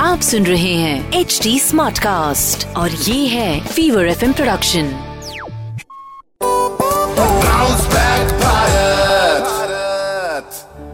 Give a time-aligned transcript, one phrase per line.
[0.00, 4.88] आप सुन रहे हैं एच डी स्मार्ट कास्ट और ये है fever F M production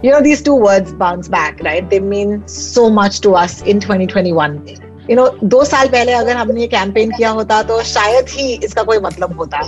[0.03, 1.89] You to these two words bounce back, right?
[1.91, 4.61] They mean so much to us in 2021.
[5.09, 8.83] You know, दो साल पहले अगर हमने ये कैंपेन किया होता तो शायद ही इसका
[8.83, 9.63] कोई मतलब होता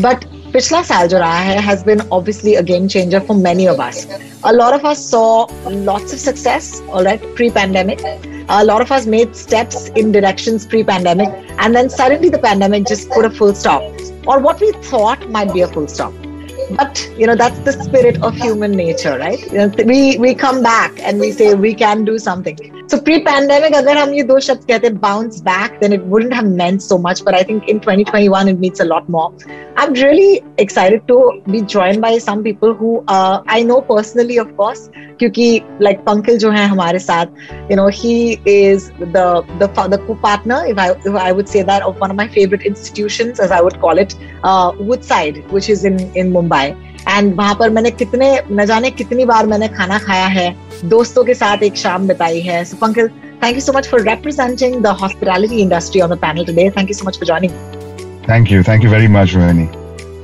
[0.00, 3.79] बट पिछला साल जो रहा है has been obviously a game changer for many of
[3.79, 4.05] us.
[4.43, 5.47] A lot of us saw
[5.89, 8.03] lots of success, all right, pre-pandemic.
[8.49, 11.29] A lot of us made steps in directions pre-pandemic,
[11.59, 13.81] and then suddenly the pandemic just put a full stop,
[14.27, 16.13] or what we thought might be a full stop
[16.75, 20.63] but you know that's the spirit of human nature right you know, we we come
[20.63, 24.64] back and we say we can do something So pre-pandemic, अगर हम ये दो शब्द
[24.66, 27.24] कहते bounce back, then it wouldn't have meant so much.
[27.24, 29.32] But I think in 2021, it means a lot more.
[29.76, 34.56] I'm really excited to be joined by some people who uh, I know personally, of
[34.56, 37.26] course, क्योंकि like Pankil जो है हमारे साथ,
[37.70, 39.26] you know, he is the
[39.58, 42.62] the the co-partner, if I if I would say that, of one of my favorite
[42.62, 46.66] institutions, as I would call it, uh, Woodside, which is in in Mumbai.
[47.08, 50.48] And वहाँ पर मैंने कितने, न जाने कितनी बार मैंने खाना खाया है,
[50.84, 53.10] दोस्तों के साथ एक शाम बिताई है। So Pankaj
[53.42, 56.94] thank you so much for representing the hospitality industry on the panel today thank you
[56.94, 57.52] so much for joining
[58.28, 59.68] thank you thank you very much Rohini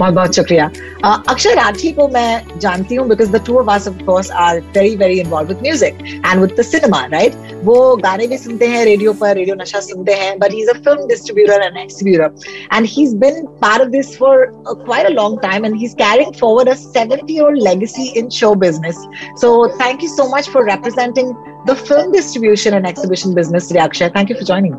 [0.02, 0.70] बहुत बहुत शुक्रिया
[1.02, 4.60] Uh, अक्षय राठी को मैं जानती हूँ because the two of us of course are
[4.76, 8.84] very very involve with music and with the cinema right वो गाने भी सुनते हैं
[8.84, 12.86] रेडियो पर रेडियो नशा सुनते हैं but he is a film distributor and exhibitor and
[12.86, 14.46] he is been part of this for
[14.84, 18.52] quite a long time and he is carrying forward a 70 year legacy in show
[18.64, 19.02] business
[19.36, 21.34] so thank you so much for representing
[21.70, 24.78] the film distribution and exhibition business today akshay thank you for joining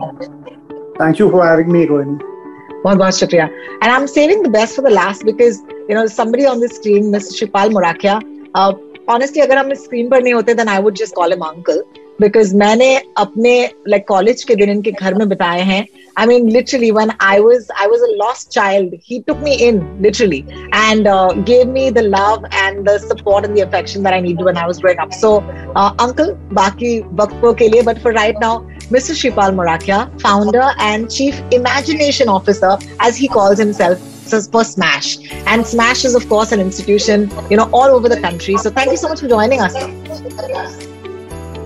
[0.97, 2.32] Thank you for having me, Rohini.
[2.83, 5.59] बहुत बहुत शुक्रिया। And I am saving the best for the last because
[5.91, 8.19] you know same on the screen mister Shivpal Murakhiya
[9.09, 11.83] honestly अगर हम स्क्रीन पर नहीं होते I would just call em uncle
[12.21, 13.53] because मैंने अपने
[13.87, 15.85] लाइक कॉलेज के दिन इनके घर में बिताए हैं।
[16.19, 19.81] I mean literally when I was I was a lost child he took me in
[20.01, 20.39] literally
[20.75, 21.07] and
[21.45, 24.79] gave me the love and the support and the affection I need to when I was
[24.79, 25.35] growing up so
[25.77, 28.61] uncle बाकी वक्त के लिए but for right now
[28.92, 29.14] Mr.
[29.20, 35.18] Shipal Morakia, founder and chief imagination officer, as he calls himself, so for Smash.
[35.46, 38.56] And Smash is, of course, an institution, you know, all over the country.
[38.56, 39.72] So, thank you so much for joining us.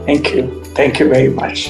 [0.06, 0.64] Thank you.
[0.74, 1.68] Thank you very much.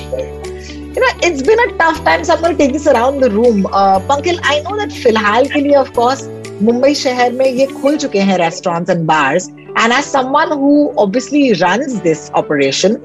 [0.95, 2.23] you know, it's been a tough time.
[2.25, 3.67] So I'm going to take this around the room.
[3.67, 6.25] Uh, Pankil, I know that फिलहाल के लिए, of course,
[6.63, 9.49] Mumbai शहर में ये खुल चुके हैं restaurants and bars.
[9.77, 12.99] And as someone who obviously runs this operation,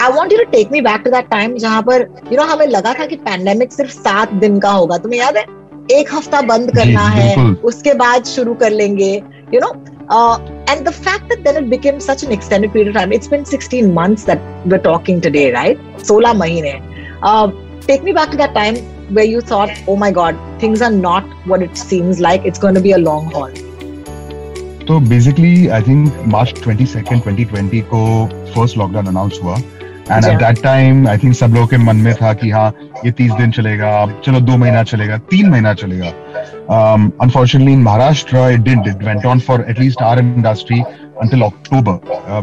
[0.00, 2.66] I want you to take me back to that time जहाँ पर you know हमें
[2.66, 4.98] लगा था कि pandemic सिर्फ़ सात दिन का होगा.
[4.98, 5.44] तुम्हें याद है?
[5.92, 9.22] एक हफ़्ता बंद करना है। उसके बाद शुरू कर लेंगे.
[9.54, 9.72] You know,
[10.16, 10.38] uh,
[10.70, 13.12] and the fact that then it became such an extended period of time.
[13.12, 15.78] It's been 16 months that we're talking today, right?
[16.02, 16.80] 16 महीने.
[17.22, 17.50] Uh,
[17.86, 18.76] take me back to that time
[19.18, 22.44] where you thought, oh my God, things are not what it seems like.
[22.44, 23.50] It's going to be a long haul.
[24.86, 28.04] तो basically I think March 22nd 2020 को
[28.54, 29.56] first lockdown announce हुआ
[30.10, 32.68] and at that time I think सब लोगों के मन में था कि हाँ
[33.04, 33.90] ये तीस दिन चलेगा
[34.24, 36.12] चलो दो महीना चलेगा तीन महीना चलेगा।
[37.22, 40.80] Unfortunately in Maharashtra it did it went on for at least our industry
[41.22, 41.94] until October.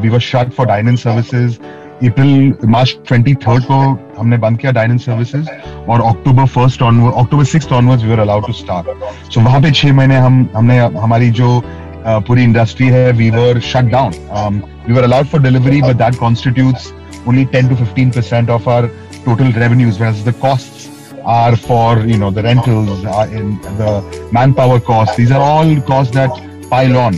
[0.02, 1.58] We were shut for dine in services
[2.04, 3.76] April March 23rd को
[4.18, 5.50] हमने बंद किया डाइन सर्विसेज़
[5.90, 9.72] और October first onward October six onward we are allowed to start so वहाँ पे
[9.72, 14.94] छह महीने हम हमने हमारी जो uh, पूरी इंडस्ट्री है we were shut down we
[14.94, 16.92] were allowed for delivery but that constitutes
[17.27, 18.89] only 10 to 15 percent of our
[19.25, 20.89] total revenues, whereas the costs
[21.25, 25.17] are for you know the rentals, uh, in the manpower costs.
[25.17, 26.31] These are all costs that
[26.71, 27.15] pile on.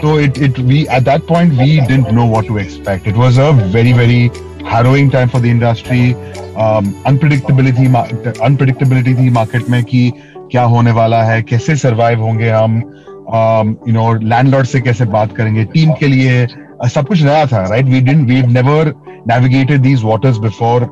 [0.00, 3.06] So it, it we at that point we didn't know what to expect.
[3.06, 4.30] It was a very very
[4.64, 6.14] harrowing time for the industry.
[6.56, 8.06] Um, unpredictability ma-
[8.48, 10.12] unpredictability थी market में कि
[10.52, 12.80] क्या होने वाला है कैसे survive होंगे हम
[13.28, 16.52] um, you know landlord से कैसे बात करेंगे टीम के लिए uh,
[16.85, 18.93] सब कुछ नया था right we didn't we never
[19.27, 20.83] navigated these waters before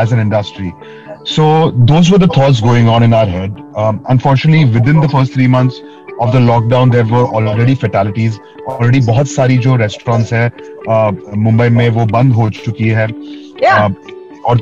[0.00, 0.70] as an industry
[1.28, 1.44] so
[1.86, 3.56] those were the thoughts going on in our head
[4.10, 5.80] unfortunately within the first three months
[6.20, 8.38] of the lockdown there were already fatalities
[8.68, 10.50] already बहुत सारी जो restaurants है
[11.38, 13.06] मुंबई में वो बंद हो चुकी है
[14.46, 14.60] और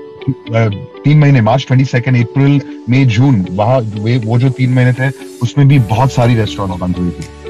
[1.05, 2.61] तीन महीने मार्च ट्वेंटी सेकेंड अप्रैल
[2.91, 3.81] मई जून वहाँ
[4.25, 5.11] वो जो तीन महीने थे
[5.43, 7.44] उसमें भी बहुत सारी रेस्टोरेंट बंद हुई थी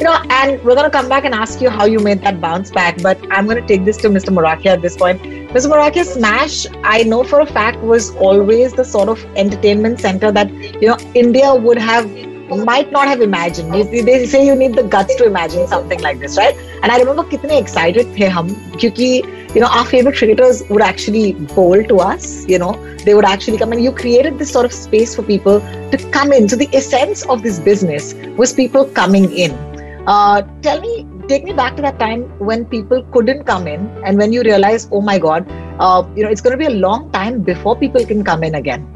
[0.00, 2.40] You know, and we're going to come back and ask you how you made that
[2.40, 3.00] bounce back.
[3.02, 4.30] But I'm going to take this to Mr.
[4.30, 5.22] Morakia at this point.
[5.22, 5.70] Mr.
[5.72, 10.50] Morakia, Smash, I know for a fact, was always the sort of entertainment center that,
[10.82, 12.10] you know, India would have
[12.64, 13.74] might not have imagined.
[13.74, 16.54] You- They say you need the guts to imagine something like this, right?
[16.82, 19.08] And I remember कितने excited थे हम क्योंकि
[19.54, 22.46] you know our favorite cricketers would actually bowl to us.
[22.46, 22.72] You know
[23.04, 25.60] they would actually come and you created this sort of space for people
[25.90, 26.48] to come in.
[26.48, 29.56] So the essence of this business was people coming in.
[30.07, 34.17] Uh, tell me, take me back to that time when people couldn't come in and
[34.17, 35.45] when you realized, oh my God,
[35.79, 38.55] uh, you know, it's going to be a long time before people can come in
[38.55, 38.87] again.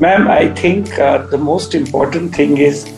[0.00, 2.90] Ma'am, I think uh, the most important thing is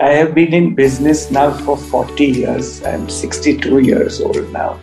[0.00, 2.82] I have been in business now for 40 years.
[2.84, 4.74] I'm 62 years old now.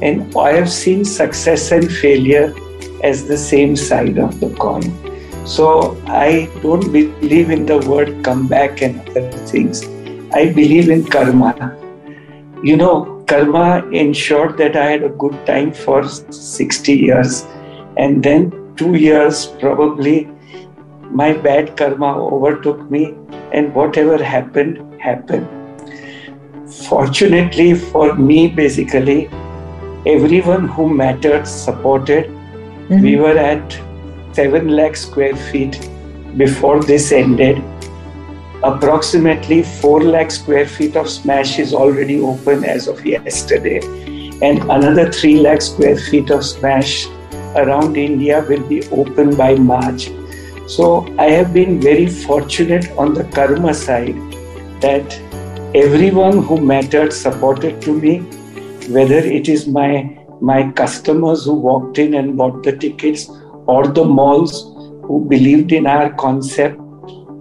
[0.00, 2.54] And I have seen success and failure
[3.02, 4.82] as the same side of the coin.
[5.44, 9.84] So I don't believe in the word comeback and other things.
[10.32, 11.76] I believe in karma.
[12.62, 17.46] You know, karma ensured that I had a good time for 60 years.
[17.96, 20.28] And then two years probably
[21.10, 23.14] my bad karma overtook me
[23.52, 25.46] and whatever happened happened
[26.88, 29.18] fortunately for me basically
[30.14, 32.30] everyone who mattered supported
[32.88, 33.22] we mm-hmm.
[33.22, 33.78] were at
[34.34, 35.88] 7 lakh square feet
[36.36, 37.62] before this ended.
[38.62, 43.80] Approximately 4 lakh square feet of smash is already open as of yesterday.
[44.42, 47.06] And another 3 lakh square feet of smash
[47.62, 50.10] around india will be open by march.
[50.66, 54.16] So I have been very fortunate on the karma side
[54.80, 55.16] that
[55.74, 58.18] everyone who mattered supported to me,
[58.98, 63.30] whether it is my my customers who walked in and bought the tickets
[63.67, 64.63] or the malls
[65.03, 66.79] who believed in our concept.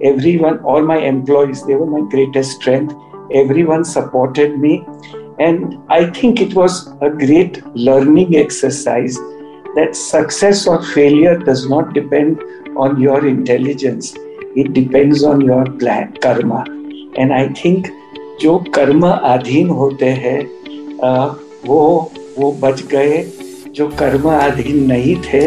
[0.02, 2.94] Everyone, all my employees, they were my greatest strength.
[3.32, 4.84] Everyone supported me.
[5.38, 9.16] And I think it was a great learning exercise
[9.76, 12.40] that success or failure does not depend
[12.76, 14.14] on your intelligence
[14.56, 16.64] it depends on your plan karma
[17.22, 17.88] and i think
[18.40, 20.38] जो कर्म अधीन होते हैं
[21.04, 21.10] अ,
[21.66, 21.80] वो
[22.38, 23.22] वो बच गए
[23.78, 25.46] जो कर्म अधीन नहीं थे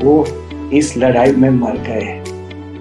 [0.00, 0.26] वो
[0.72, 2.24] इस लड़ाई में मर गए।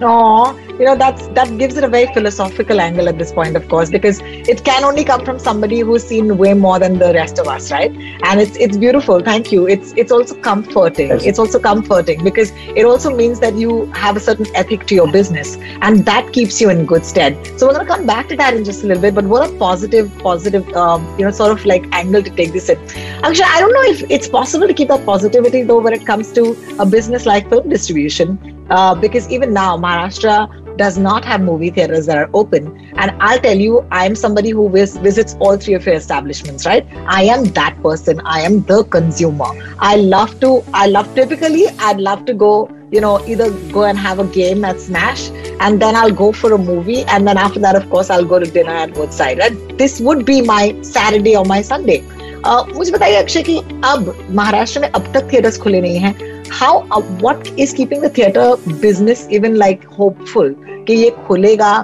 [0.01, 3.67] No, you know that's that gives it a very philosophical angle at this point, of
[3.67, 7.39] course, because it can only come from somebody who's seen way more than the rest
[7.39, 7.91] of us, right?
[8.23, 9.19] And it's it's beautiful.
[9.19, 9.67] Thank you.
[9.67, 11.11] It's it's also comforting.
[11.11, 15.11] It's also comforting because it also means that you have a certain ethic to your
[15.11, 17.35] business, and that keeps you in good stead.
[17.59, 19.15] So we're gonna come back to that in just a little bit.
[19.15, 22.69] But what a positive, positive, um, you know, sort of like angle to take this
[22.69, 22.77] in.
[23.23, 26.31] Actually, I don't know if it's possible to keep that positivity though when it comes
[26.33, 28.37] to a business like film distribution
[28.69, 32.92] uh, because even now Maharashtra does not have movie theaters that are open.
[32.96, 36.86] And I'll tell you, I'm somebody who vis- visits all three of your establishments, right?
[37.06, 38.20] I am that person.
[38.24, 39.50] I am the consumer.
[39.78, 43.98] I love to, I love typically, I'd love to go, you know, either go and
[43.98, 45.30] have a game at Smash,
[45.60, 47.04] and then I'll go for a movie.
[47.04, 49.38] And then after that, of course, I'll go to dinner at Woodside.
[49.38, 49.78] Right?
[49.78, 52.02] This would be my Saturday or my Sunday.
[52.44, 57.01] Uh, मुझे बताइए अक्षय कि अब महाराष्ट्र में अब तक theatres खुले नहीं हैं how
[57.01, 60.55] what is keeping the theatre business even like hopeful
[60.87, 61.75] कि ये खुलेगा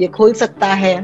[0.00, 1.00] ये खुल सकता है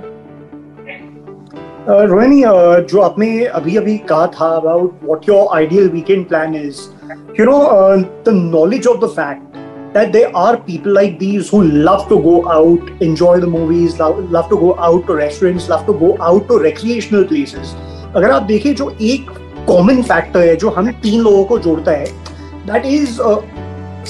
[1.89, 3.29] Uh, रोहिणी uh, जो आपने
[3.59, 6.81] अभी अभी कहा था about what your ideal weekend plan is
[7.39, 7.59] you know
[8.25, 9.49] the knowledge of the fact
[9.93, 14.19] that there are people like these who love to go out, enjoy the movies, love,
[14.31, 17.75] love to go out to restaurants, love to go out to recreational places.
[18.17, 19.31] अगर आप देखें जो एक
[19.69, 22.07] common factor है जो हम तीन लोगों को जोड़ता है
[22.73, 23.21] that is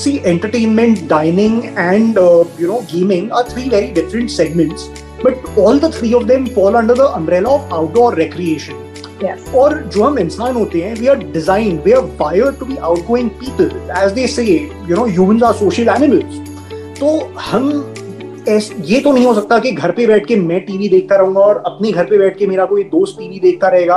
[0.00, 4.85] see entertainment dining and uh, you know gaming are three very different segments
[5.23, 8.85] but all the three of them fall under the umbrella of outdoor recreation.
[9.25, 12.77] Yes और जो हम इंसान होते हैं we are design we are wired to be
[12.91, 13.71] outgoing people
[14.03, 16.38] as they say you know humans are social animals
[17.00, 17.19] तो
[17.50, 17.71] हम
[18.49, 21.62] ये तो नहीं हो सकता कि घर पे बैठ के मैं टीवी देखता रहूँगा और
[21.67, 23.97] अपने घर पे बैठ के मेरा कोई दोस्त टीवी देखता रहेगा।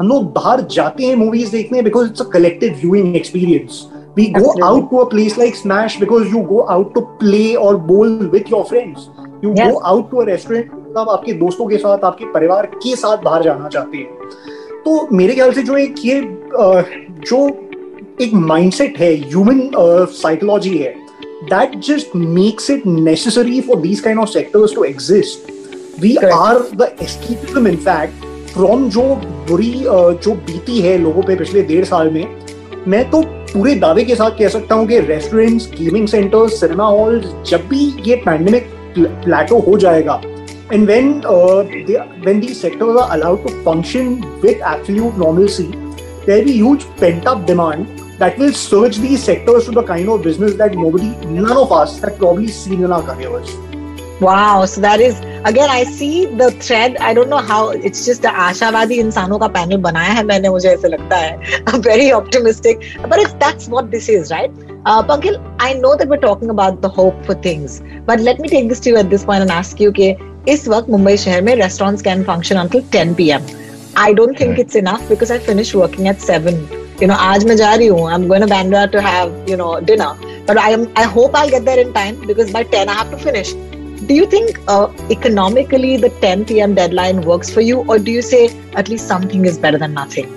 [0.00, 3.86] हम लोग बाहर जाते हैं मूवीज़ देखने because it's a collective viewing experience
[4.16, 4.62] we go Absolutely.
[4.68, 8.48] out to a place like smash because you go out to play or bowl with
[8.54, 9.08] your friends
[9.42, 9.72] you Yes.
[9.72, 13.42] go out to a restaurant मतलब आपके दोस्तों के साथ आपके परिवार के साथ बाहर
[13.42, 14.28] जाना चाहते हैं
[14.84, 16.20] तो मेरे ख्याल से जो एक ये
[17.30, 17.46] जो
[18.24, 19.60] एक माइंडसेट है ह्यूमन
[20.22, 20.94] साइकोलॉजी है
[21.50, 25.50] that just makes it necessary for these kind of sectors to exist
[26.00, 26.14] we.
[26.16, 29.02] Are the escapism in fact from जो
[29.50, 32.24] बुरी जो बीती है लोगों पे पिछले डेढ़ साल में
[32.88, 37.20] मैं तो पूरे दावे के साथ कह सकता हूँ कि restaurants gaming centres cinema hall
[37.46, 40.20] जब भी ये पैंडेमिक प्लेटो हो जाएगा
[41.24, 45.66] uh, they, when these sectors are allowed to function with absolute normalcy
[46.26, 50.08] there will be huge pent up demand that will surge these sectors to the kind
[50.08, 53.56] of business that nobody none of us had probably seen in our careers
[54.21, 56.95] Wow, so that is again I see the thread.
[56.97, 60.69] I don't know how it's just the आशावादी इंसानों का panel बनाया है मैंने मुझे
[60.69, 61.63] ऐसे लगता है.
[61.67, 64.51] I'm very optimistic, but it's that's what this is, right?
[64.85, 68.47] Uh, Pankil, I know that we're talking about the hope for things, but let me
[68.47, 70.15] take this to you at this point and ask you कि
[70.53, 73.45] इस वक्त मुंबई शहर में restaurants can function until 10 p.m.
[73.97, 74.59] I don't think Right.
[74.59, 76.57] it's enough because I finish working at 7.
[77.01, 78.09] You know, आज मैं जा रही हूँ.
[78.15, 80.11] I'm going to Bandra to have, you know, dinner.
[80.47, 83.11] But I am I hope I'll get there in time because by 10 I have
[83.11, 83.53] to finish.
[84.06, 86.74] Do you think uh, economically the 10 p.m.
[86.74, 90.28] deadline works for you, or do you say at least something is better than nothing?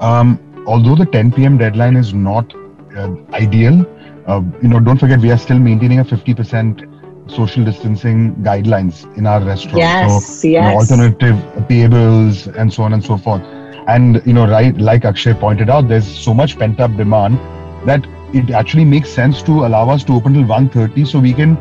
[0.00, 1.58] Um, although the 10 p.m.
[1.58, 2.52] deadline is not
[2.96, 3.86] uh, ideal,
[4.26, 9.26] uh, you know, don't forget we are still maintaining a 50% social distancing guidelines in
[9.26, 9.78] our restaurant.
[9.78, 13.42] Yes, so, you know, alternative tables and so on and so forth.
[13.86, 17.38] And you know, right, like Akshay pointed out, there's so much pent-up demand
[17.86, 21.56] that it actually makes sense to allow us to open till 1.30 so we can,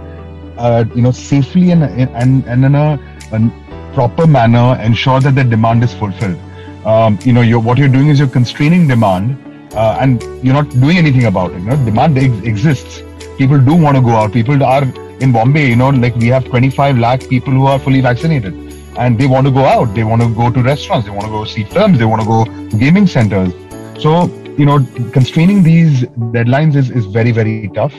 [0.58, 3.00] uh, you know, safely and and and in a,
[3.32, 6.40] a proper manner ensure that the demand is fulfilled
[6.86, 9.38] um, you know, you're, what you're doing is you're constraining demand,
[9.74, 11.60] uh, and you're not doing anything about it.
[11.60, 13.02] You know, demand ex- exists.
[13.38, 14.34] People do want to go out.
[14.34, 14.84] People are
[15.20, 15.70] in Bombay.
[15.70, 18.54] You know, like we have 25 lakh people who are fully vaccinated,
[18.98, 19.94] and they want to go out.
[19.96, 21.08] They want to go to restaurants.
[21.08, 22.00] They want to go see films.
[22.00, 23.54] They want to go gaming centers.
[24.02, 24.26] So,
[24.58, 26.02] you know, constraining these
[26.36, 27.94] deadlines is, is very very tough.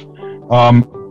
[0.50, 1.03] Um,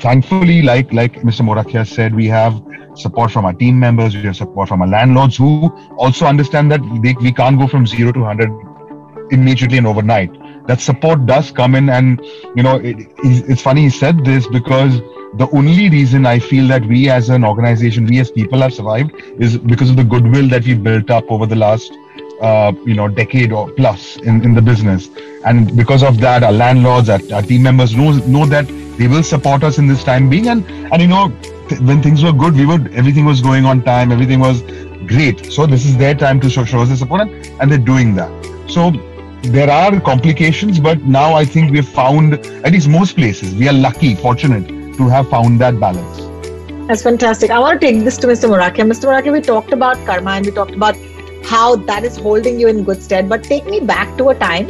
[0.00, 1.42] thankfully, like like Mr.
[1.42, 2.62] Morakia said, we have
[2.94, 6.80] support from our team members, we have support from our landlords who also understand that
[7.02, 10.30] they, we can't go from zero to 100 immediately and overnight.
[10.66, 12.20] That support does come in, and
[12.56, 15.00] you know, it, it's funny he said this because
[15.34, 19.12] the only reason I feel that we as an organization, we as people have survived
[19.38, 21.92] is because of the goodwill that we built up over the last
[22.40, 25.08] uh, you know decade or plus in, in the business
[25.46, 29.22] and because of that our landlords our, our team members know know that they will
[29.22, 31.32] support us in this time being and and you know
[31.68, 34.62] th- when things were good we were everything was going on time everything was
[35.06, 38.14] great so this is their time to show, show us the support and, they're doing
[38.14, 38.30] that
[38.68, 38.90] so
[39.56, 43.78] there are complications but now i think we've found at least most places we are
[43.88, 46.26] lucky fortunate to have found that balance
[46.88, 47.50] That's fantastic.
[47.50, 48.48] I want to take this to Mr.
[48.50, 48.84] Morakia.
[48.90, 49.06] Mr.
[49.06, 50.98] Morakia, we talked about karma and we talked about
[51.44, 53.28] how that is holding you in good stead.
[53.28, 54.68] But take me back to a time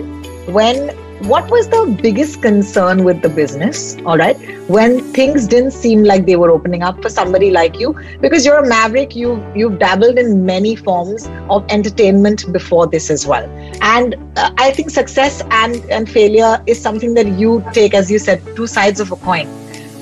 [0.59, 3.97] when what was the biggest concern with the business?
[4.05, 4.37] All right,
[4.69, 8.59] when things didn't seem like they were opening up for somebody like you, because you're
[8.59, 13.45] a maverick, you you've dabbled in many forms of entertainment before this as well.
[13.81, 18.19] And uh, I think success and and failure is something that you take, as you
[18.19, 19.49] said, two sides of a coin.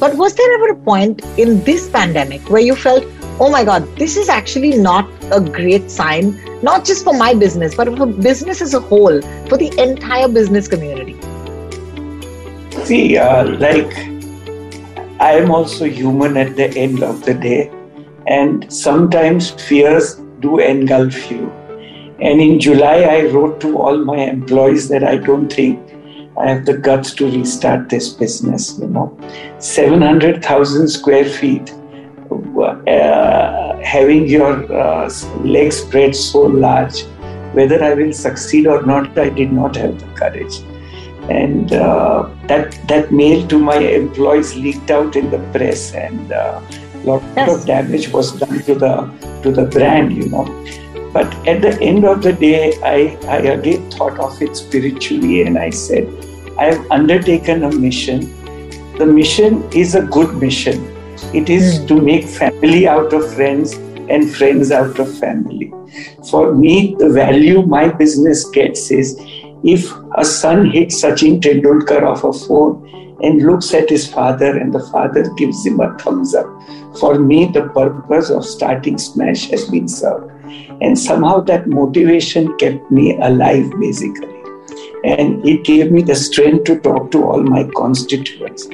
[0.01, 3.05] But was there ever a point in this pandemic where you felt,
[3.41, 7.75] oh my God, this is actually not a great sign, not just for my business,
[7.75, 11.21] but for business as a whole, for the entire business community?
[12.85, 13.93] See, uh, like
[15.21, 17.73] I am also human at the end of the day,
[18.27, 21.51] and sometimes fears do engulf you.
[22.21, 25.81] And in July, I wrote to all my employees that I don't think
[26.37, 28.79] I have the guts to restart this business.
[28.79, 29.19] You know,
[29.59, 31.73] 700,000 square feet,
[32.63, 35.11] uh, having your uh,
[35.43, 37.03] legs spread so large,
[37.53, 40.59] whether I will succeed or not, I did not have the courage.
[41.31, 46.63] And uh, that that mail to my employees leaked out in the press and a
[47.05, 47.49] lot Yes.
[47.55, 49.11] of damage was done to the
[49.43, 50.45] to the brand you know.
[51.15, 55.57] But at the end of the day I, I again thought of it spiritually and
[55.57, 56.09] i said
[56.59, 58.21] i have undertaken a mission.
[58.99, 60.94] The mission is a good mission
[61.33, 61.87] it is Hmm.
[61.87, 63.75] to make family out of friends
[64.09, 65.73] and friends out of family
[66.31, 69.17] for me the value my business gets is
[69.65, 74.75] if a son hits Sachin Tendulkar off a phone and looks at his father and
[74.75, 76.47] the father gives him a thumbs up,
[77.01, 80.31] for me, the purpose of starting Smash has been served.
[80.83, 84.29] And somehow that motivation kept me alive, basically.
[85.05, 88.67] And it gave me the strength to talk to all my constituents.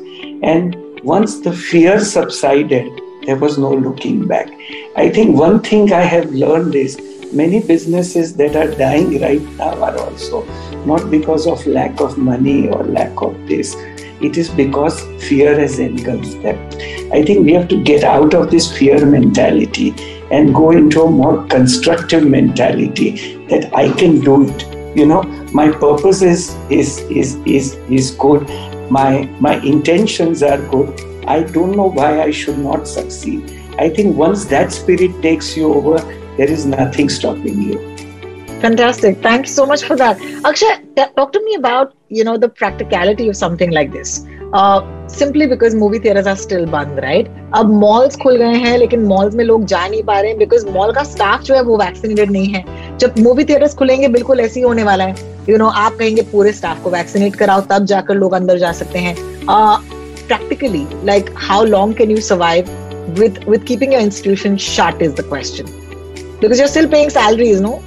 [0.43, 4.51] And once the fear subsided, there was no looking back.
[4.97, 7.01] I think one thing I have learned is
[7.33, 10.45] many businesses that are dying right now are also
[10.85, 13.75] not because of lack of money or lack of this.
[14.21, 16.59] It is because fear has engulfed them.
[17.13, 19.95] I think we have to get out of this fear mentality
[20.31, 24.97] and go into a more constructive mentality that I can do it.
[24.97, 25.23] You know,
[25.55, 28.51] my purpose is is is is, is good
[28.90, 31.02] My my intentions are good.
[31.28, 33.52] I don't know why I should not succeed.
[33.78, 35.98] I think once that spirit takes you over,
[36.38, 37.80] there is nothing stopping you.
[38.62, 39.22] Fantastic.
[39.22, 40.22] Thank you so much for that.
[40.46, 44.26] Akshay, t- talk to me about, you know, the practicality of something like this.
[44.56, 49.36] Simply because movie theatres are still बंद right अब malls खुल गए हैं लेकिन malls
[49.36, 52.32] में लोग जा नहीं पा रहे हैं बिकॉज मॉल का स्टाफ जो है वो वैक्सीनेटेड
[52.32, 52.64] नहीं है
[53.01, 55.97] जब मूवी थिएटर्स खुलेंगे बिल्कुल ऐसे ही होने वाला है। यू you नो know, आप
[55.99, 59.17] कहेंगे पूरे स्टाफ को वैक्सीनेट कराओ तब जाकर लोग अंदर जा सकते हैं।
[59.47, 62.69] Practically like how long can you survive
[63.19, 65.65] with with keeping your institution shut is the question
[66.41, 67.79] because you're still paying salary no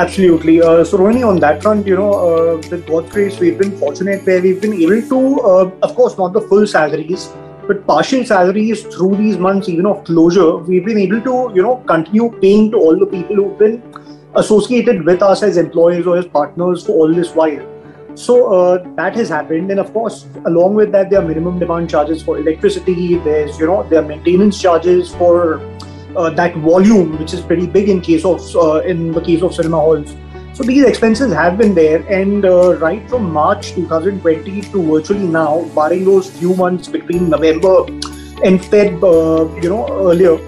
[0.00, 0.54] Absolutely.
[0.60, 4.42] Uh, so, Rohini, on that front, you know, uh, with God's we've been fortunate where
[4.46, 5.20] we've been able to,
[5.52, 7.22] uh, of course, not the full salaries,
[7.66, 11.76] but partial salaries through these months, even of closure, we've been able to, you know,
[11.86, 13.82] continue paying to all the people who've been
[14.34, 17.72] associated with us as employees or as partners for all this while.
[18.14, 21.90] So uh, that has happened, and of course, along with that, there are minimum demand
[21.90, 23.16] charges for electricity.
[23.18, 25.60] There's, you know, there are maintenance charges for
[26.16, 29.54] uh, that volume, which is pretty big in case of uh, in the case of
[29.54, 30.14] cinema halls.
[30.56, 35.66] So these expenses have been there, and uh, right from March 2020 to virtually now,
[35.74, 37.84] barring those few months between November
[38.42, 40.38] and Feb, uh, you know, earlier,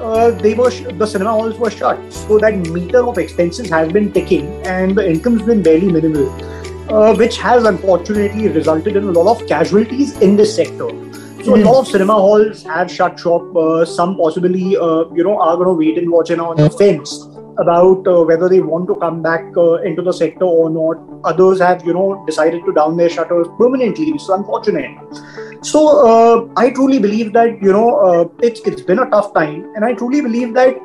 [0.00, 1.98] uh, they were sh- the cinema halls were shut.
[2.12, 6.30] So that meter of expenses has been ticking, and the income's been barely minimal,
[6.94, 10.88] uh, which has unfortunately resulted in a lot of casualties in this sector.
[11.42, 11.62] So mm.
[11.62, 13.56] a lot of cinema halls have shut shop.
[13.56, 16.70] Uh, some possibly, uh, you know, are going to wait and watch and on the
[16.70, 17.26] fence
[17.58, 20.96] about uh, whether they want to come back uh, into the sector or not.
[21.24, 24.96] Others have, you know, decided to down their shutters permanently, which is unfortunate.
[25.62, 29.72] So uh, I truly believe that you know uh, it's it's been a tough time,
[29.74, 30.76] and I truly believe that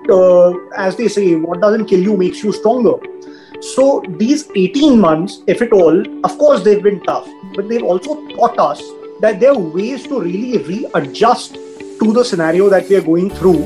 [0.76, 2.96] as they say, what doesn't kill you makes you stronger.
[3.62, 8.28] So these 18 months, if at all, of course they've been tough, but they've also
[8.30, 8.82] taught us
[9.22, 13.64] that there are ways to really readjust to the scenario that we are going through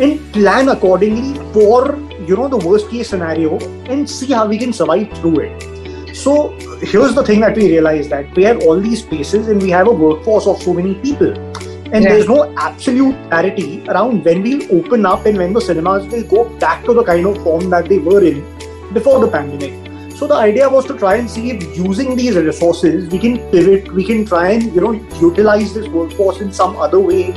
[0.00, 1.94] and plan accordingly for
[2.28, 6.50] you know the worst case scenario and see how we can survive through it so
[6.80, 9.86] here's the thing that we realize that we have all these spaces and we have
[9.86, 12.10] a workforce of so many people and yeah.
[12.10, 16.48] there's no absolute clarity around when we open up and when the cinemas will go
[16.58, 18.44] back to the kind of form that they were in
[18.92, 19.84] before the pandemic
[20.16, 23.92] so the idea was to try and see if using these resources we can pivot,
[23.92, 27.32] we can try and you know utilize this workforce in some other way,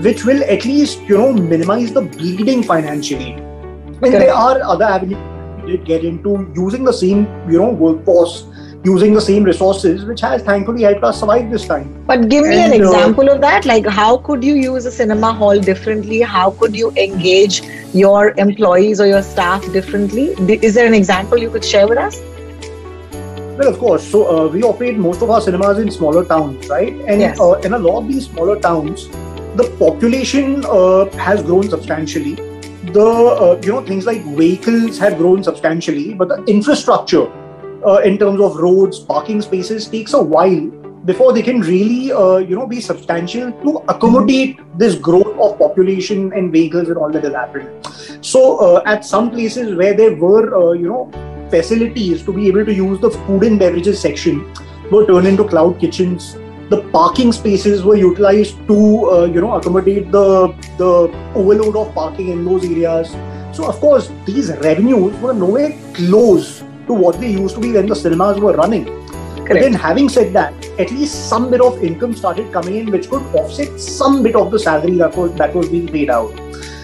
[0.00, 3.45] which will at least you know minimize the bleeding financially.
[4.02, 5.18] And there are other avenues
[5.62, 8.46] we did get into using the same you know workforce
[8.86, 11.88] using the same resources, which has thankfully helped us survive this time.
[12.06, 13.64] But give me and, an uh, example uh, of that.
[13.64, 16.20] Like, how could you use a cinema hall differently?
[16.20, 17.62] How could you engage
[17.94, 20.26] your employees or your staff differently?
[20.68, 22.20] Is there an example you could share with us?
[23.58, 24.06] Well, of course.
[24.06, 26.92] So uh, we operate most of our cinemas in smaller towns, right?
[27.08, 27.40] And yes.
[27.40, 29.08] uh, in a lot of these smaller towns,
[29.56, 32.36] the population uh, has grown substantially.
[32.92, 37.26] The uh, you know things like vehicles have grown substantially, but the infrastructure
[37.84, 40.60] uh, in terms of roads, parking spaces takes a while
[41.04, 46.32] before they can really uh, you know be substantial to accommodate this growth of population
[46.32, 47.68] and vehicles and all that has happened.
[48.24, 51.10] So uh, at some places where there were uh, you know
[51.50, 54.52] facilities to be able to use the food and beverages section
[54.90, 56.36] were turned into cloud kitchens.
[56.68, 60.48] The parking spaces were utilized to uh, you know accommodate the
[60.78, 60.90] the
[61.34, 63.10] overload of parking in those areas.
[63.56, 67.86] So of course these revenues were nowhere close to what they used to be when
[67.86, 68.84] the cinemas were running.
[68.84, 69.48] Correct.
[69.48, 73.08] But then, having said that, at least some bit of income started coming in, which
[73.08, 76.34] could offset some bit of the salary that was that was being paid out.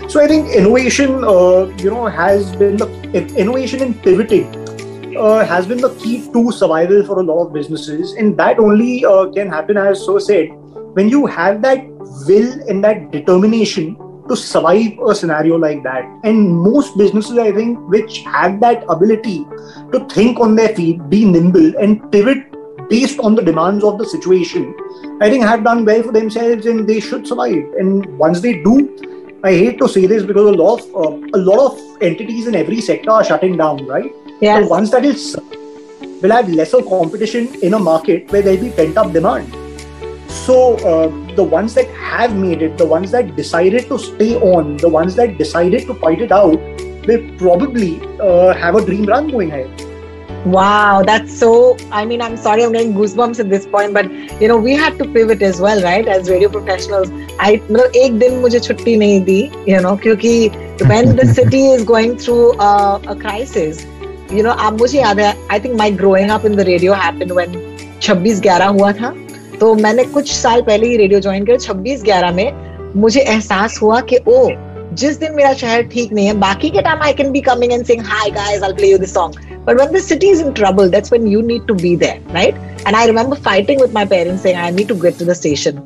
[0.08, 2.88] So I think innovation, uh, you know, has been the
[3.36, 4.61] innovation in pivoting
[5.16, 9.04] uh, has been the key to survival for a lot of businesses, and that only
[9.04, 10.48] uh, can happen, as so said,
[10.94, 11.86] when you have that
[12.26, 13.96] will and that determination
[14.28, 16.04] to survive a scenario like that.
[16.24, 19.44] And most businesses, I think, which have that ability
[19.92, 22.52] to think on their feet, be nimble, and pivot
[22.88, 24.74] based on the demands of the situation,
[25.20, 27.64] I think have done well for themselves and they should survive.
[27.78, 28.74] And once they do,
[29.44, 32.54] I hate to say this because a lot of uh, a lot of entities in
[32.54, 34.12] every sector are shutting down, right?
[34.41, 34.61] Yeah.
[34.61, 35.35] So once that is,
[36.21, 39.55] will have lesser competition in a market where there'll be pent up demand.
[40.29, 44.77] So uh, the ones that have made it, the ones that decided to stay on,
[44.77, 46.59] the ones that decided to fight it out,
[47.07, 49.87] will probably uh, have a dream run going ahead.
[50.45, 51.77] Wow, that's so.
[51.91, 54.09] I mean, I'm sorry, I'm getting goosebumps at this point, but
[54.41, 56.07] you know, we had to pivot as well, right?
[56.07, 61.15] As radio professionals, I मतलब एक दिन मुझे छुट्टी नहीं दी, you know, क्योंकि when
[61.17, 63.85] the city is going through a, a crisis,
[64.34, 68.40] you know आप मुझे याद है I think my growing up in the radio happen
[68.40, 69.14] ग्यारह हुआ था।
[69.60, 72.52] तो मैंने कुछ साल पहले ही रेडियो ज्वाइन किया 26 ग्यारह में
[72.96, 74.50] मुझे एहसास हुआ कि, ओ,
[74.92, 77.84] जिस दिन मेरा शहर ठीक नहीं है, बाकी के time I can be coming and
[77.84, 79.34] sing hi guys I play you this song
[79.66, 82.54] but when the city is in trouble that's when you need to be there right
[82.86, 85.82] and I remember fighting with my parents saying I need to get to the station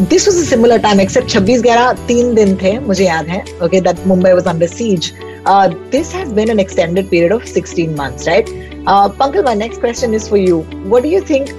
[0.00, 3.80] this was a similar time except 26 ग्यारह तीन दिन थे, मुझे याद है okay
[3.80, 5.12] that Mumbai was under siege
[5.45, 8.47] Uh, this has been an extended period of 16 months, right?
[8.87, 10.61] Uh, Pankaj, my next question is for you.
[10.93, 11.49] What do you think,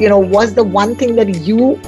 [0.00, 1.80] you know, was the one thing that you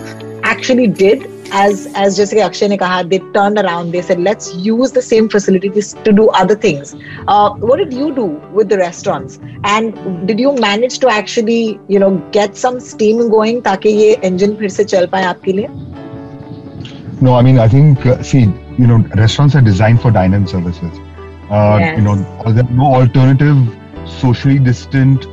[0.42, 3.92] actually did as as Jessica Akshay ne kaha, they turned around.
[3.92, 6.94] They said, let's use the same facilities to do other things.
[7.28, 9.38] Uh, what did you do with the restaurants?
[9.64, 14.56] And did you manage to actually, you know, get some steam going ताकि ये engine
[14.58, 15.68] फिर से चल पाए आपके लिए?
[17.22, 18.46] No, I mean, I think, uh, see,
[18.78, 20.98] you know, restaurants are designed for dine-in services.
[21.50, 21.98] Uh, Yes.
[21.98, 22.16] You know,
[22.52, 23.56] there are no alternative
[24.06, 25.26] socially distant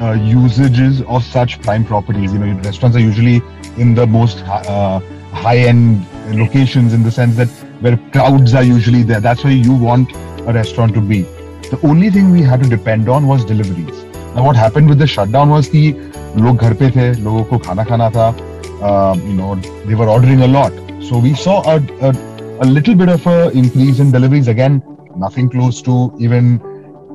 [0.00, 2.32] uh, usages of such prime properties.
[2.32, 3.40] You know, restaurants are usually
[3.76, 5.00] in the most uh,
[5.32, 7.48] high-end locations in the sense that
[7.80, 9.20] where crowds are usually there.
[9.20, 10.12] That's where you want
[10.46, 11.22] a restaurant to be.
[11.70, 14.04] The only thing we had to depend on was deliveries.
[14.34, 15.92] Now, what happened with the shutdown was कि
[16.36, 18.34] लोग घर पे थे, लोगों को खाना खाना था.
[18.82, 19.54] Um, you know,
[19.86, 20.72] they were ordering a lot.
[21.00, 22.12] So we saw a, a,
[22.60, 24.48] a little bit of a increase in deliveries.
[24.48, 24.82] Again,
[25.17, 26.61] nothing close to even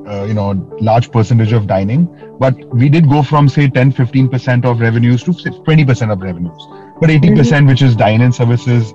[0.07, 2.07] uh, you know large percentage of dining.
[2.39, 6.67] But we did go from say 10 15% of revenues to 20% of revenues.
[6.99, 8.93] But 80% which is dine-in services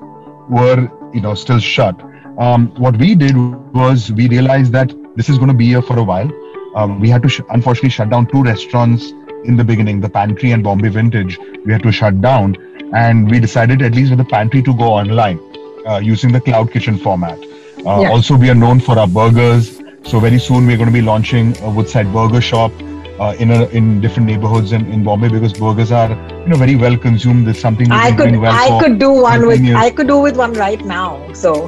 [0.49, 2.01] were you know still shut.
[2.39, 3.37] Um, what we did
[3.75, 6.31] was we realized that this is going to be here for a while.
[6.77, 9.11] Um, we had to sh- unfortunately shut down two restaurants
[9.45, 11.39] in the beginning the pantry and bombay vintage.
[11.65, 12.57] We had to shut down
[12.95, 15.39] and we decided at least with the pantry to go online
[15.87, 17.39] uh, using the cloud kitchen format
[17.87, 18.11] uh, Yeah.
[18.11, 21.57] also we are known for our burgers so very soon we're going to be launching
[21.63, 22.73] a Woodside Burger Shop
[23.21, 26.77] uh, in a, in different neighborhoods in, in Bombay because burgers are you know very
[26.77, 27.49] well consumed.
[27.49, 29.77] It's something I could well I could do one with years.
[29.77, 31.33] I could do with one right now.
[31.33, 31.67] So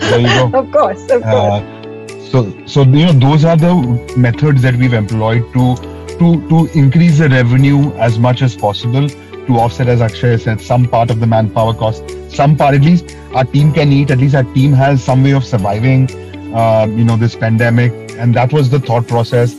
[0.00, 0.50] There you go.
[0.60, 1.62] of course, of course.
[1.62, 3.74] Uh, so so you know those are the
[4.16, 5.76] methods that we've employed to
[6.18, 9.08] to to increase the revenue as much as possible
[9.46, 12.04] to offset as Akshay said some part of the manpower cost.
[12.30, 14.10] Some part at least our team can eat.
[14.10, 16.10] At least our team has some way of surviving
[16.54, 17.92] uh, you know this pandemic.
[18.18, 19.56] And that was the thought process.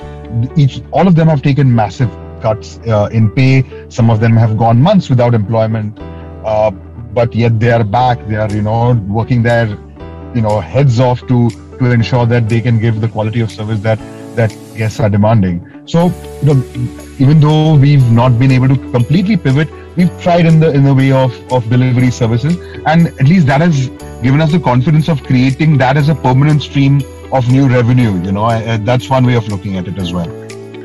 [0.55, 2.09] Each all of them have taken massive
[2.41, 3.63] cuts uh, in pay.
[3.89, 5.97] Some of them have gone months without employment.
[6.43, 8.25] Uh, but yet they are back.
[8.27, 9.67] They are you know working their
[10.35, 13.79] you know heads off to to ensure that they can give the quality of service
[13.81, 13.99] that
[14.35, 16.05] that guests are demanding so
[16.41, 16.63] you know
[17.19, 20.93] even though we've not been able to completely pivot we've tried in the in the
[20.93, 23.89] way of of delivery services and at least that has
[24.21, 28.31] given us the confidence of creating that as a permanent stream of new revenue you
[28.31, 30.31] know I, I- that's one way of looking at it as well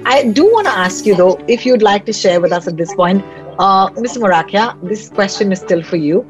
[0.07, 2.79] I do want to ask you though, if you'd like to share with us at
[2.79, 3.23] this point,
[3.59, 4.17] uh, Mr.
[4.23, 6.21] Morakia, this question is still for you.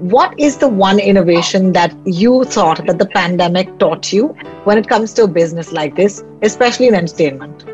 [0.00, 4.28] What is the one innovation that you thought that the pandemic taught you
[4.64, 7.64] when it comes to a business like this, especially in entertainment?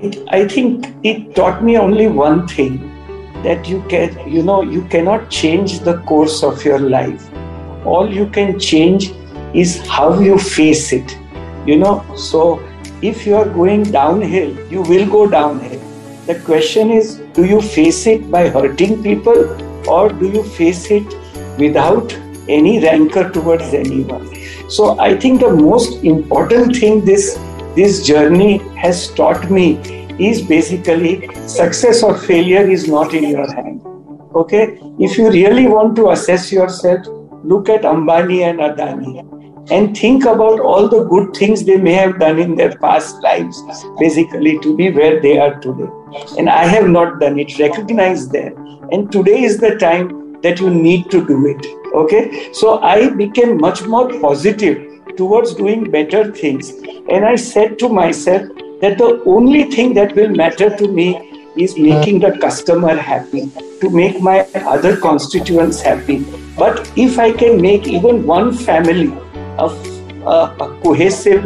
[0.00, 2.78] It, I think it taught me only one thing
[3.42, 7.28] that you can, you know, you cannot change the course of your life.
[7.84, 9.12] All you can change
[9.54, 11.18] is how you face it.
[11.66, 12.62] You know, so
[13.02, 15.80] if you are going downhill, you will go downhill.
[16.26, 21.06] The question is do you face it by hurting people or do you face it
[21.58, 22.12] without
[22.48, 24.32] any rancor towards anyone?
[24.68, 27.36] So I think the most important thing this
[27.78, 29.66] this journey has taught me
[30.28, 31.12] is basically
[31.46, 33.80] success or failure is not in your hand.
[34.34, 34.80] Okay?
[34.98, 37.06] If you really want to assess yourself,
[37.44, 42.18] look at Ambani and Adani and think about all the good things they may have
[42.18, 43.62] done in their past lives,
[44.00, 45.88] basically to be where they are today.
[46.36, 47.58] And I have not done it.
[47.60, 48.54] Recognize that.
[48.90, 51.64] And today is the time that you need to do it.
[51.94, 52.52] Okay?
[52.52, 54.87] So I became much more positive
[55.18, 56.70] towards doing better things.
[57.10, 58.48] And I said to myself
[58.80, 61.08] that the only thing that will matter to me
[61.56, 63.50] is making the customer happy,
[63.80, 64.40] to make my
[64.74, 66.18] other constituents happy.
[66.56, 69.12] But if I can make even one family
[69.58, 69.66] a,
[70.24, 71.42] a, a cohesive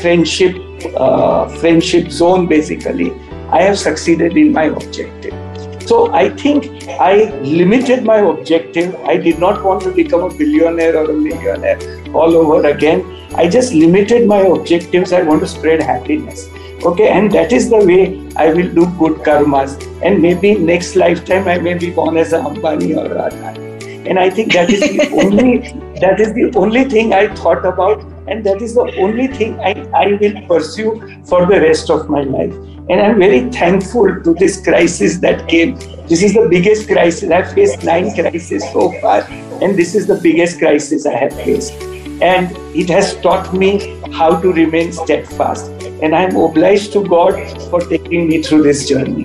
[0.00, 0.56] friendship,
[0.96, 3.12] uh, friendship zone, basically,
[3.50, 5.43] I have succeeded in my objective.
[5.86, 8.94] So I think I limited my objective.
[9.04, 11.78] I did not want to become a billionaire or a millionaire
[12.14, 13.04] all over again.
[13.34, 15.12] I just limited my objectives.
[15.12, 16.48] I want to spread happiness.
[16.84, 19.76] Okay, and that is the way I will do good karmas.
[20.02, 24.08] And maybe next lifetime I may be born as a Ambani or a Adani.
[24.08, 25.58] And I think that is the only
[26.00, 29.72] that is the only thing I thought about, and that is the only thing I,
[29.94, 30.90] I will pursue
[31.24, 32.54] for the rest of my life.
[32.90, 35.76] And I'm very thankful to this crisis that came.
[36.06, 37.30] This is the biggest crisis.
[37.30, 39.22] I've faced nine crises so far,
[39.62, 41.72] and this is the biggest crisis I have faced.
[42.20, 45.70] And it has taught me how to remain steadfast.
[46.02, 47.34] and I'm obliged to God
[47.70, 49.24] for taking me through this journey.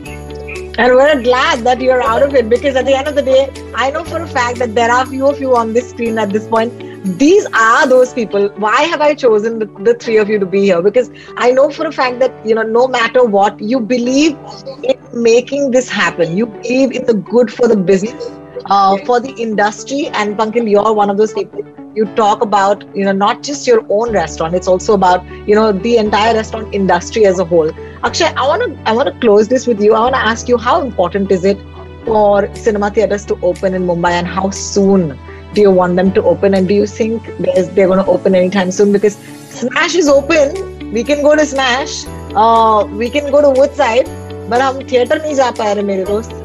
[0.77, 3.49] And we're glad that you're out of it because at the end of the day,
[3.75, 6.29] I know for a fact that there are few of you on this screen at
[6.29, 6.71] this point.
[7.03, 8.49] These are those people.
[8.57, 10.81] Why have I chosen the, the three of you to be here?
[10.81, 14.38] Because I know for a fact that, you know, no matter what, you believe
[14.83, 16.35] in making this happen.
[16.35, 18.29] You believe in the good for the business,
[18.65, 20.07] uh, for the industry.
[20.13, 21.63] And Pankil, you're one of those people
[21.95, 25.71] you talk about you know not just your own restaurant it's also about you know
[25.71, 27.71] the entire restaurant industry as a whole
[28.03, 30.47] akshay i want to i want to close this with you i want to ask
[30.47, 31.57] you how important is it
[32.05, 35.17] for cinema theaters to open in mumbai and how soon
[35.54, 38.70] do you want them to open and do you think they're going to open anytime
[38.70, 39.16] soon because
[39.60, 44.08] smash is open we can go to smash uh, we can go to woodside
[44.48, 46.40] but हम theatre नहीं जा पा रहे मेरे दोस्त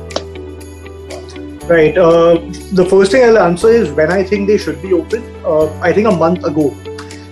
[1.70, 1.98] Right.
[2.00, 2.38] Uh,
[2.78, 5.26] the first thing I'll answer is when I think they should be open.
[5.46, 6.64] Uh, I think a month ago.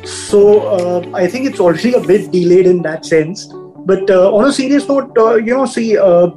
[0.06, 0.42] So
[0.74, 3.48] uh, I think it's already a bit delayed in that sense.
[3.92, 6.28] But uh, on a serious note, uh, you know, see, uh,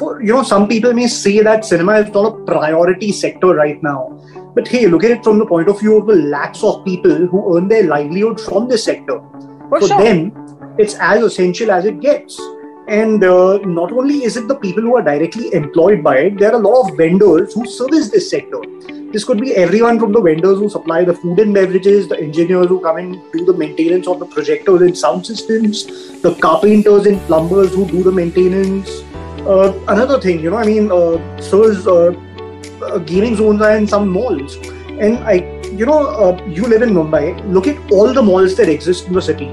[0.00, 3.80] for, you know, some people may say that cinema is not a priority sector right
[3.84, 4.18] now.
[4.57, 7.15] but hey, look at it from the point of view of the lakhs of people
[7.15, 9.19] who earn their livelihood from this sector.
[9.69, 10.03] For For sure.
[10.03, 12.41] them, it's as essential as it gets.
[12.87, 16.53] And uh, not only is it the people who are directly employed by it, there
[16.53, 18.59] are a lot of vendors who service this sector.
[19.13, 22.65] This could be everyone from the vendors who supply the food and beverages, the engineers
[22.67, 25.85] who come and do the maintenance of the projectors and sound systems,
[26.23, 28.89] the carpenters and plumbers who do the maintenance.
[29.45, 32.11] Uh, another thing, you know, I mean, uh, so is uh,
[32.81, 34.55] uh, gaming zones are in some malls.
[34.99, 35.33] And I,
[35.71, 37.51] you know, uh, you live in Mumbai.
[37.51, 39.47] Look at all the malls that exist in the city.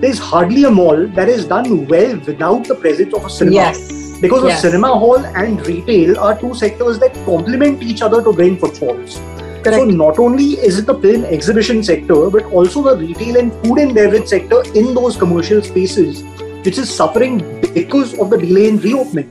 [0.00, 3.54] There's hardly a mall that is done well without the presence of a cinema.
[3.56, 4.58] yes Because Yes.
[4.64, 9.20] a cinema hall and retail are two sectors that complement each other to bring footfalls.
[9.62, 9.76] Correct.
[9.76, 13.78] So not only is it the film exhibition sector, but also the retail and food
[13.78, 16.22] and beverage sector in those commercial spaces,
[16.64, 17.38] which is suffering
[17.74, 19.30] because of the delay in reopening.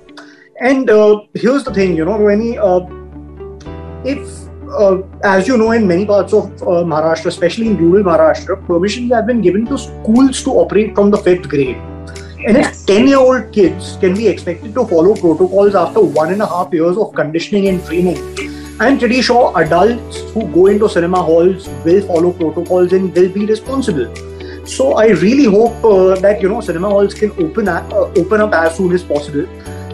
[0.60, 2.80] And uh, here's the thing, you know, when he, uh,
[4.06, 8.66] if uh, as you know, in many parts of uh, Maharashtra, especially in rural Maharashtra,
[8.68, 11.78] permissions have been given to schools to operate from the fifth grade.
[12.46, 12.82] And Yes.
[12.82, 16.46] if 10 year old kids can be expected to follow protocols after one and a
[16.46, 18.18] half years of conditioning and training,
[18.80, 23.46] I'm pretty sure adults who go into cinema halls will follow protocols and will be
[23.46, 24.14] responsible.
[24.66, 28.42] So I really hope uh, that you know cinema halls can open a- uh, open
[28.42, 29.48] up as soon as possible.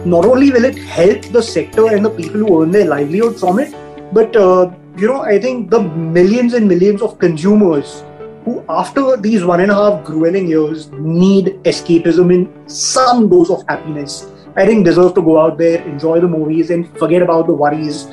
[0.04, 3.58] Not only will it help the sector and the people who earn their livelihood from
[3.60, 3.72] it,
[4.14, 8.02] but uh, you know I think the millions and millions of consumers
[8.44, 13.64] who, after these one and a half grueling years, need escapism in some dose of
[13.68, 14.26] happiness.
[14.56, 18.06] I think deserve to go out there, enjoy the movies, and forget about the worries,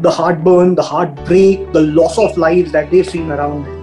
[0.00, 3.77] the heartburn, the heartbreak, the loss of lives that they've seen around.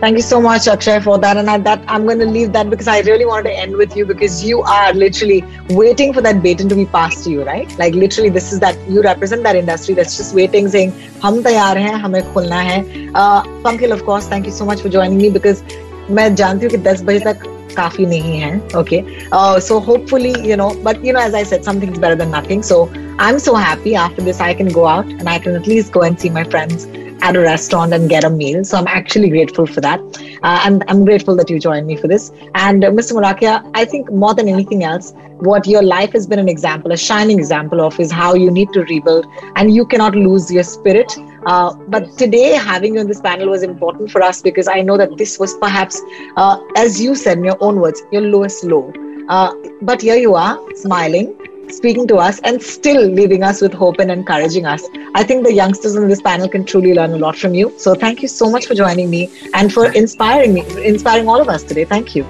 [0.00, 1.38] Thank you so much, Akshay, for that.
[1.38, 3.96] And I, that I'm going to leave that because I really wanted to end with
[3.96, 7.70] you because you are literally waiting for that baton to be passed to you, right?
[7.78, 10.92] Like literally, this is that you represent that industry that's just waiting, saying,
[11.22, 12.78] "हम तैयार हैं, हमें खुलना है."
[13.14, 15.62] Uh, Pankil, of course, thank you so much for joining me because
[16.10, 17.42] मैं जानती हूँ कि 10 बजे तक
[17.76, 18.98] काफी नहीं है okay
[19.38, 22.62] uh, so hopefully you know but you know as i said something's better than nothing
[22.68, 22.78] so
[23.26, 26.02] i'm so happy after this i can go out and i can at least go
[26.08, 26.86] and see my friends
[27.21, 28.63] at a restaurant and get a meal.
[28.63, 29.99] So i'm actually grateful for that.
[30.43, 32.31] Uh, and i'm grateful that you joined me for this.
[32.55, 35.13] And uh, mr morakia i think more than anything else
[35.49, 38.71] what your life has been an example a shining example of is how you need
[38.73, 41.11] to rebuild and you cannot lose your spirit.
[41.45, 44.97] Uh, but today, having you on this panel was important for us because I know
[44.97, 45.99] that this was perhaps,
[46.37, 48.93] uh, as you said in your own words, your lowest low.
[49.27, 51.35] Uh, but here you are, smiling,
[51.70, 54.82] speaking to us, and still leaving us with hope and encouraging us.
[55.14, 57.72] I think the youngsters on this panel can truly learn a lot from you.
[57.78, 61.48] So thank you so much for joining me and for inspiring me, inspiring all of
[61.48, 61.84] us today.
[61.84, 62.24] Thank you.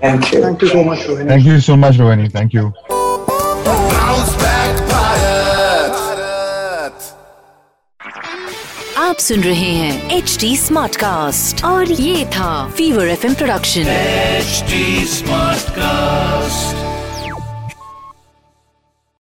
[0.00, 0.42] Thank you.
[0.42, 1.28] Thank you so much, Rohini.
[1.28, 2.30] Thank you so much, Rohini.
[2.30, 2.72] Thank you.
[2.88, 5.56] Bounce back pirate.
[8.98, 13.84] आप सुन रहे हैं H D smart cast और ये था fever F production
[14.40, 14.80] HD
[15.16, 16.69] Smartcast.